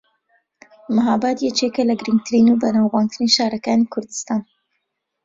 مەھاباد 0.95 1.37
یەکێکە 1.47 1.83
لە 1.89 1.95
گرنگترین 1.99 2.47
و 2.49 2.59
بەناوبانگترین 2.61 3.33
شارەکانی 3.35 3.89
کوردستان 3.93 4.41